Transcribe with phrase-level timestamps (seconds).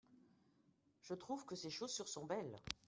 [1.03, 2.57] Je trouve que ces chaussures sont belles.